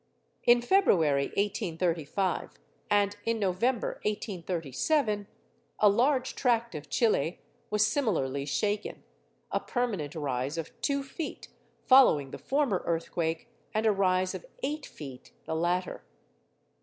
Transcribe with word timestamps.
In 0.45 0.63
February 0.63 1.25
1835, 1.37 2.53
and 2.89 3.17
in 3.23 3.37
November 3.37 3.99
1837, 4.03 5.27
a 5.77 5.89
large 5.89 6.33
tract 6.33 6.73
of 6.73 6.89
Chili 6.89 7.39
was 7.69 7.85
similarly 7.85 8.43
shaken, 8.47 9.03
a 9.51 9.59
permanent 9.59 10.15
rise 10.15 10.57
of 10.57 10.71
two 10.81 11.03
feet 11.03 11.49
following 11.85 12.31
the 12.31 12.39
former 12.39 12.81
earthquake, 12.87 13.47
and 13.75 13.85
a 13.85 13.91
rise 13.91 14.33
of 14.33 14.43
eight 14.63 14.87
feet 14.87 15.33
the 15.45 15.53
latter. 15.55 16.01